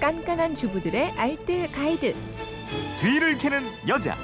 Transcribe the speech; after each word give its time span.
깐깐한 0.00 0.54
주부들의 0.54 1.12
알뜰 1.12 1.70
가이드. 1.72 2.14
뒤를 2.98 3.36
캐는 3.36 3.62
여자. 3.86 4.16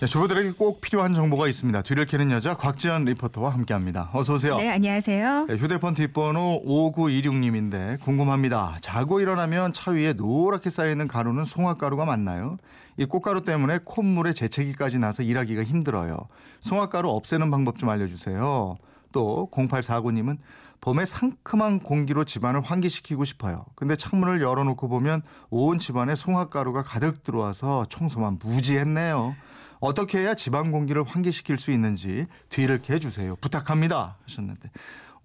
네, 0.00 0.06
주부들에게 0.06 0.52
꼭 0.52 0.80
필요한 0.80 1.12
정보가 1.12 1.48
있습니다. 1.48 1.82
뒤를 1.82 2.06
캐는 2.06 2.30
여자 2.30 2.54
곽지연 2.54 3.04
리포터와 3.04 3.50
함께합니다. 3.52 4.08
어서 4.14 4.34
오세요. 4.34 4.56
네, 4.56 4.70
안녕하세요. 4.70 5.46
네, 5.46 5.54
휴대폰 5.56 5.94
뒷번호 5.94 6.62
5926님인데 6.64 8.00
궁금합니다. 8.00 8.78
자고 8.80 9.20
일어나면 9.20 9.72
차 9.74 9.90
위에 9.90 10.14
노랗게 10.14 10.70
쌓여있는 10.70 11.08
가루는 11.08 11.44
송화가루가 11.44 12.06
맞나요? 12.06 12.56
이 12.96 13.04
꽃가루 13.04 13.44
때문에 13.44 13.80
콧물에 13.84 14.32
재채기까지 14.32 14.98
나서 14.98 15.22
일하기가 15.22 15.62
힘들어요. 15.62 16.16
송화가루 16.60 17.10
없애는 17.10 17.50
방법 17.50 17.76
좀 17.76 17.90
알려주세요. 17.90 18.76
또 19.12 19.48
0849님은 19.52 20.38
봄에 20.80 21.04
상큼한 21.04 21.80
공기로 21.80 22.24
집안을 22.24 22.60
환기시키고 22.60 23.24
싶어요. 23.24 23.64
근데 23.74 23.96
창문을 23.96 24.40
열어놓고 24.40 24.88
보면 24.88 25.22
온 25.50 25.78
집안에 25.78 26.14
송화가루가 26.14 26.82
가득 26.82 27.22
들어와서 27.22 27.84
청소만 27.88 28.38
무지했네요. 28.42 29.34
어떻게 29.80 30.18
해야 30.18 30.34
집안 30.34 30.70
공기를 30.70 31.04
환기시킬 31.04 31.58
수 31.58 31.70
있는지 31.70 32.26
뒤를 32.48 32.80
캐주세요. 32.80 33.36
부탁합니다. 33.36 34.16
하셨는데 34.24 34.70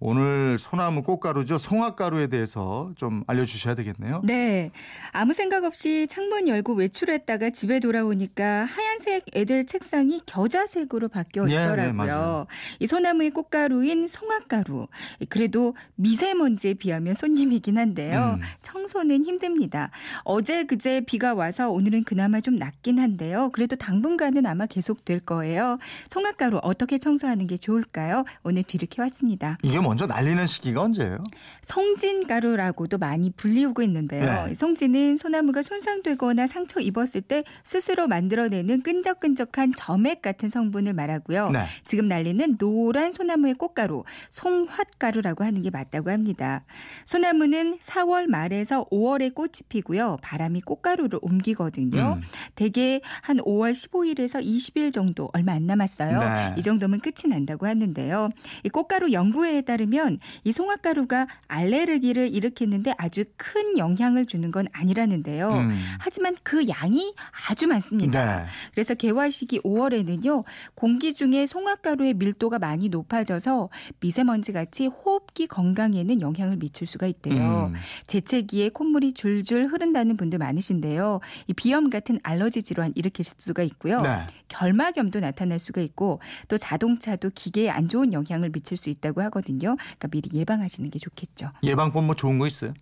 오늘 0.00 0.58
소나무 0.58 1.02
꽃가루죠. 1.02 1.56
송화가루에 1.56 2.26
대해서 2.26 2.92
좀 2.96 3.24
알려주셔야 3.26 3.74
되겠네요. 3.74 4.20
네. 4.24 4.70
아무 5.12 5.32
생각 5.32 5.64
없이 5.64 6.06
창문 6.08 6.46
열고 6.48 6.74
외출했다가 6.74 7.50
집에 7.50 7.80
돌아오니까 7.80 8.64
하얀 8.64 8.93
색 8.98 9.24
애들 9.34 9.64
책상이 9.64 10.22
겨자색으로 10.26 11.08
바뀌어 11.08 11.46
예, 11.48 11.52
예, 11.52 11.56
있더라고요. 11.56 11.92
맞아요. 11.92 12.46
이 12.78 12.86
소나무의 12.86 13.30
꽃가루인 13.30 14.08
송화가루. 14.08 14.86
그래도 15.28 15.74
미세먼지에 15.96 16.74
비하면 16.74 17.14
손님이긴 17.14 17.78
한데요. 17.78 18.38
음. 18.38 18.42
청소는 18.62 19.24
힘듭니다. 19.24 19.90
어제 20.24 20.64
그제 20.64 21.02
비가 21.02 21.34
와서 21.34 21.70
오늘은 21.70 22.04
그나마 22.04 22.40
좀 22.40 22.56
낫긴 22.56 22.98
한데요. 22.98 23.50
그래도 23.52 23.76
당분간은 23.76 24.46
아마 24.46 24.66
계속 24.66 25.04
될 25.04 25.20
거예요. 25.20 25.78
송화가루 26.08 26.60
어떻게 26.62 26.98
청소하는 26.98 27.46
게 27.46 27.56
좋을까요? 27.56 28.24
오늘 28.42 28.62
뒤를 28.62 28.88
캐왔습니다. 28.88 29.58
이게 29.62 29.80
먼저 29.80 30.06
날리는 30.06 30.46
시기가 30.46 30.82
언제예요? 30.82 31.18
송진가루라고도 31.62 32.98
많이 32.98 33.30
불리우고 33.30 33.82
있는데요. 33.82 34.44
네. 34.44 34.52
이 34.52 34.54
송진은 34.54 35.16
소나무가 35.16 35.62
손상되거나 35.62 36.46
상처 36.46 36.80
입었을 36.80 37.22
때 37.22 37.44
스스로 37.62 38.06
만들어내는 38.06 38.82
끈적끈적한 38.84 39.72
점액 39.76 40.22
같은 40.22 40.48
성분을 40.48 40.92
말하고요. 40.92 41.50
네. 41.50 41.64
지금 41.84 42.06
날리는 42.06 42.58
노란 42.58 43.10
소나무의 43.10 43.54
꽃가루, 43.54 44.04
송화가루라고 44.30 45.42
하는 45.42 45.62
게 45.62 45.70
맞다고 45.70 46.10
합니다. 46.10 46.64
소나무는 47.04 47.78
4월 47.78 48.26
말에서 48.26 48.84
5월에 48.92 49.34
꽃이 49.34 49.52
피고요. 49.68 50.18
바람이 50.22 50.60
꽃가루를 50.60 51.18
옮기거든요. 51.22 52.18
음. 52.18 52.22
대개 52.54 53.00
한 53.22 53.38
5월 53.38 53.72
15일에서 53.72 54.44
20일 54.44 54.92
정도 54.92 55.30
얼마 55.32 55.52
안 55.52 55.66
남았어요. 55.66 56.20
네. 56.20 56.54
이 56.56 56.62
정도면 56.62 57.00
끝이 57.00 57.28
난다고 57.28 57.66
하는데요. 57.66 58.30
이 58.62 58.68
꽃가루 58.68 59.12
연구에 59.12 59.62
따르면 59.62 60.18
이 60.44 60.52
송화가루가 60.52 61.26
알레르기를 61.48 62.32
일으키는데 62.32 62.94
아주 62.98 63.24
큰 63.36 63.78
영향을 63.78 64.26
주는 64.26 64.50
건 64.50 64.66
아니라는데요. 64.72 65.50
음. 65.50 65.70
하지만 65.98 66.36
그 66.42 66.68
양이 66.68 67.14
아주 67.48 67.66
많습니다. 67.66 68.42
네. 68.42 68.46
그래서 68.74 68.94
개화 68.94 69.30
시기 69.30 69.60
5월에는요. 69.60 70.44
공기 70.74 71.14
중에 71.14 71.46
송화가루의 71.46 72.14
밀도가 72.14 72.58
많이 72.58 72.88
높아져서 72.88 73.70
미세먼지 74.00 74.52
같이 74.52 74.86
호흡기 74.86 75.46
건강에는 75.46 76.20
영향을 76.20 76.56
미칠 76.56 76.86
수가 76.86 77.06
있대요. 77.06 77.70
음. 77.72 77.74
재채기에 78.06 78.70
콧물이 78.70 79.12
줄줄 79.12 79.66
흐른다는 79.66 80.16
분들 80.16 80.38
많으신데요. 80.38 81.20
이 81.46 81.52
비염 81.52 81.90
같은 81.90 82.18
알러지 82.22 82.62
질환 82.62 82.92
일으킬 82.94 83.24
수가 83.24 83.62
있고요. 83.62 84.00
네. 84.00 84.18
결막염도 84.48 85.20
나타날 85.20 85.58
수가 85.58 85.80
있고 85.80 86.20
또 86.48 86.58
자동차도 86.58 87.30
기계에 87.34 87.70
안 87.70 87.88
좋은 87.88 88.12
영향을 88.12 88.50
미칠 88.50 88.76
수 88.76 88.90
있다고 88.90 89.22
하거든요. 89.22 89.76
그러니까 89.76 90.08
미리 90.08 90.30
예방하시는 90.32 90.90
게 90.90 90.98
좋겠죠. 90.98 91.50
예방법 91.62 92.04
뭐 92.04 92.14
좋은 92.14 92.38
거 92.38 92.46
있어요? 92.46 92.74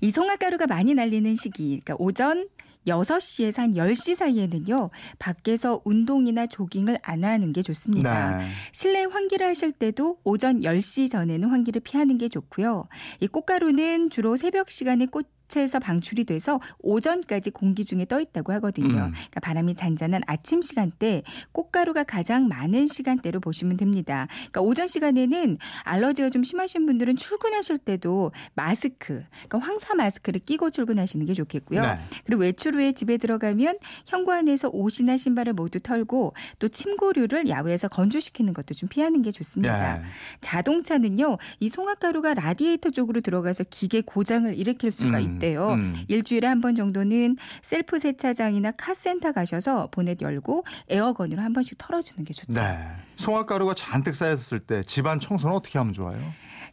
이 0.00 0.10
송화가루가 0.10 0.66
많이 0.66 0.94
날리는 0.94 1.34
시기, 1.34 1.80
그러니까 1.84 1.96
오전 1.98 2.48
6시에서 2.86 3.58
한 3.58 3.70
10시 3.72 4.14
사이에는요, 4.14 4.90
밖에서 5.18 5.80
운동이나 5.84 6.46
조깅을 6.46 6.98
안 7.02 7.24
하는 7.24 7.52
게 7.52 7.62
좋습니다. 7.62 8.38
네. 8.38 8.44
실내 8.72 9.04
환기를 9.04 9.46
하실 9.46 9.72
때도 9.72 10.18
오전 10.24 10.60
10시 10.60 11.10
전에는 11.10 11.48
환기를 11.48 11.80
피하는 11.80 12.18
게 12.18 12.28
좋고요. 12.28 12.88
이 13.20 13.26
꽃가루는 13.26 14.10
주로 14.10 14.36
새벽 14.36 14.70
시간에 14.70 15.06
꽃 15.06 15.33
에서 15.56 15.78
방출이 15.78 16.24
돼서 16.24 16.60
오전까지 16.80 17.50
공기 17.50 17.84
중에 17.84 18.06
떠 18.06 18.20
있다고 18.20 18.52
하거든요. 18.54 18.88
음. 18.88 19.12
그러니까 19.12 19.40
바람이 19.40 19.76
잔잔한 19.76 20.22
아침 20.26 20.62
시간대 20.62 21.22
꽃가루가 21.52 22.02
가장 22.02 22.48
많은 22.48 22.86
시간대로 22.86 23.38
보시면 23.38 23.76
됩니다. 23.76 24.26
그러니까 24.30 24.62
오전 24.62 24.88
시간에는 24.88 25.58
알러지가 25.84 26.30
좀 26.30 26.42
심하신 26.42 26.86
분들은 26.86 27.16
출근하실 27.16 27.78
때도 27.78 28.32
마스크, 28.54 29.22
그러니까 29.30 29.58
황사 29.58 29.94
마스크를 29.94 30.40
끼고 30.40 30.70
출근하시는 30.70 31.24
게 31.24 31.34
좋겠고요. 31.34 31.82
네. 31.82 31.98
그리고 32.24 32.42
외출 32.42 32.74
후에 32.74 32.92
집에 32.92 33.16
들어가면 33.16 33.78
현관에서 34.06 34.70
옷이나 34.72 35.16
신발을 35.16 35.52
모두 35.52 35.78
털고 35.78 36.34
또 36.58 36.68
침구류를 36.68 37.48
야외에서 37.48 37.88
건조시키는 37.88 38.54
것도 38.54 38.74
좀 38.74 38.88
피하는 38.88 39.22
게 39.22 39.30
좋습니다. 39.30 39.98
예. 39.98 40.02
자동차는요, 40.40 41.38
이 41.60 41.68
송화가루가 41.68 42.34
라디에이터 42.34 42.90
쪽으로 42.90 43.20
들어가서 43.20 43.64
기계 43.70 44.00
고장을 44.00 44.52
일으킬 44.58 44.90
수가 44.90 45.18
음, 45.18 45.33
있대요. 45.34 45.72
음. 45.74 46.04
일주일에 46.08 46.46
한 46.48 46.60
번 46.60 46.74
정도는 46.74 47.36
셀프 47.62 47.98
세차장이나 47.98 48.70
카센터 48.72 49.32
가셔서 49.32 49.88
보넷 49.90 50.20
열고 50.22 50.64
에어건으로 50.88 51.42
한 51.42 51.52
번씩 51.52 51.76
털어주는 51.78 52.24
게 52.24 52.32
좋다. 52.32 52.52
네. 52.54 52.88
송화가루가 53.16 53.74
잔뜩 53.74 54.14
쌓였을 54.16 54.60
때 54.60 54.82
집안 54.82 55.20
청소는 55.20 55.54
어떻게 55.54 55.78
하면 55.78 55.92
좋아요? 55.92 56.18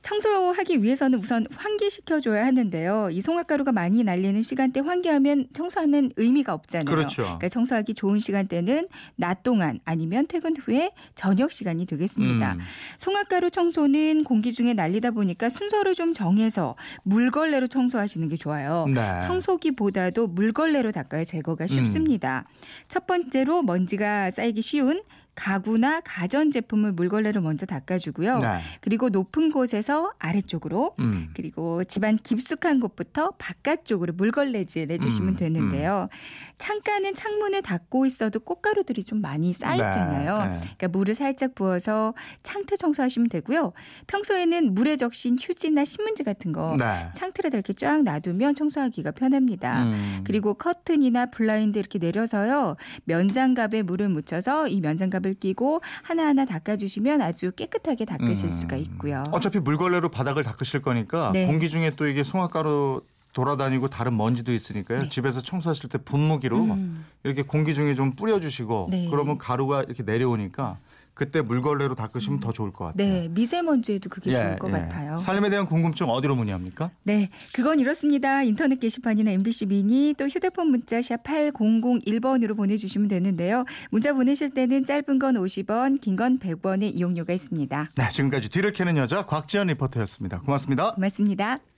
청소하기 0.01 0.83
위해서는 0.83 1.19
우선 1.19 1.45
환기시켜줘야 1.55 2.45
하는데요. 2.45 3.09
이 3.11 3.21
송화가루가 3.21 3.71
많이 3.71 4.03
날리는 4.03 4.41
시간대 4.41 4.79
환기하면 4.79 5.47
청소하는 5.53 6.11
의미가 6.15 6.53
없잖아요. 6.53 6.85
그렇죠. 6.85 7.23
그러니까 7.23 7.49
청소하기 7.49 7.93
좋은 7.93 8.19
시간대는 8.19 8.87
낮 9.15 9.43
동안 9.43 9.79
아니면 9.85 10.25
퇴근 10.27 10.55
후에 10.57 10.91
저녁 11.15 11.51
시간이 11.51 11.85
되겠습니다. 11.85 12.53
음. 12.53 12.59
송화가루 12.97 13.51
청소는 13.51 14.23
공기 14.23 14.53
중에 14.53 14.73
날리다 14.73 15.11
보니까 15.11 15.49
순서를 15.49 15.95
좀 15.95 16.13
정해서 16.13 16.75
물걸레로 17.03 17.67
청소하시는 17.67 18.27
게 18.29 18.37
좋아요. 18.37 18.87
네. 18.93 19.19
청소기보다도 19.21 20.27
물걸레로 20.27 20.91
닦아야 20.91 21.25
제거가 21.25 21.67
쉽습니다. 21.67 22.45
첫 22.87 23.05
번째로 23.05 23.61
먼지가 23.61 24.31
쌓이기 24.31 24.61
쉬운 24.61 25.01
가구나 25.33 26.01
가전 26.01 26.51
제품을 26.51 26.91
물걸레로 26.91 27.41
먼저 27.41 27.65
닦아주고요. 27.65 28.39
네. 28.39 28.59
그리고 28.81 29.09
높은 29.09 29.49
곳에서 29.49 30.11
아래쪽으로 30.19 30.95
음. 30.99 31.29
그리고 31.33 31.83
집안 31.85 32.17
깊숙한 32.17 32.79
곳부터 32.81 33.31
바깥쪽으로 33.37 34.13
물걸레질 34.13 34.91
해 34.91 34.97
주시면 34.97 35.29
음, 35.29 35.35
되는데요. 35.37 36.09
창가는 36.57 37.15
창문을 37.15 37.61
닫고 37.61 38.05
있어도 38.05 38.39
꽃가루들이 38.41 39.05
좀 39.05 39.21
많이 39.21 39.53
쌓이잖아요. 39.53 40.37
네, 40.37 40.43
네. 40.49 40.59
그러니까 40.59 40.87
물을 40.89 41.15
살짝 41.15 41.55
부어서 41.55 42.13
창틀 42.43 42.77
청소하시면 42.77 43.29
되고요. 43.29 43.71
평소에는 44.07 44.73
물에 44.73 44.97
적신 44.97 45.37
휴지나 45.39 45.85
신문지 45.85 46.23
같은 46.23 46.51
거 46.51 46.75
네. 46.77 47.09
창틀에다 47.15 47.57
이렇게 47.57 47.73
쫙 47.73 48.03
놔두면 48.03 48.55
청소하기가 48.55 49.11
편합니다. 49.11 49.83
음. 49.85 50.21
그리고 50.25 50.53
커튼이나 50.55 51.27
블라인드 51.27 51.79
이렇게 51.79 51.99
내려서요. 51.99 52.75
면장갑에 53.05 53.81
물을 53.83 54.09
묻혀서 54.09 54.67
이 54.67 54.81
면장갑 54.81 55.20
을 55.25 55.33
끼고 55.33 55.81
하나하나 56.03 56.45
닦아주시면 56.45 57.21
아주 57.21 57.51
깨끗하게 57.51 58.05
닦으실 58.05 58.45
음. 58.45 58.51
수가 58.51 58.75
있고요. 58.77 59.23
어차피 59.31 59.59
물걸레로 59.59 60.09
바닥을 60.09 60.43
닦으실 60.43 60.81
거니까 60.81 61.31
네. 61.33 61.45
공기 61.45 61.69
중에 61.69 61.91
또 61.95 62.07
이게 62.07 62.23
송화가루 62.23 63.01
돌아다니고 63.33 63.87
다른 63.87 64.17
먼지도 64.17 64.53
있으니까요. 64.53 65.03
네. 65.03 65.09
집에서 65.09 65.41
청소하실 65.41 65.89
때 65.89 65.97
분무기로 65.97 66.57
음. 66.57 67.05
이렇게 67.23 67.43
공기 67.43 67.73
중에 67.73 67.93
좀 67.95 68.13
뿌려주시고 68.15 68.87
네. 68.91 69.07
그러면 69.09 69.37
가루가 69.37 69.83
이렇게 69.83 70.03
내려오니까 70.03 70.77
그때 71.21 71.39
물걸레로 71.41 71.93
닦으시면 71.93 72.39
더 72.39 72.51
좋을 72.51 72.73
것 72.73 72.85
같아요. 72.85 73.07
네, 73.07 73.27
미세먼지에도 73.29 74.09
그게 74.09 74.31
좋을 74.31 74.57
것 74.57 74.69
예. 74.69 74.71
같아요. 74.71 75.19
삶에 75.19 75.51
대한 75.51 75.67
궁금증 75.67 76.09
어디로 76.09 76.35
문의합니까? 76.35 76.89
네, 77.03 77.29
그건 77.53 77.79
이렇습니다. 77.79 78.41
인터넷 78.41 78.79
게시판이나 78.79 79.29
MBC 79.29 79.67
미니 79.67 80.15
또 80.17 80.27
휴대폰 80.27 80.71
문자 80.71 80.99
샵 80.99 81.21
8001번으로 81.23 82.57
보내주시면 82.57 83.07
되는데요. 83.07 83.65
문자 83.91 84.13
보내실 84.13 84.49
때는 84.49 84.83
짧은 84.83 85.19
건 85.19 85.35
50원, 85.35 86.01
긴 86.01 86.15
건 86.15 86.39
100원의 86.39 86.93
이용료가 86.95 87.33
있습니다. 87.33 87.89
네, 87.95 88.09
지금까지 88.09 88.49
뒤를 88.49 88.71
캐는 88.73 88.97
여자 88.97 89.25
곽지연 89.27 89.67
리포터였습니다. 89.67 90.39
고맙습니다. 90.41 90.93
고맙습니다. 90.95 91.61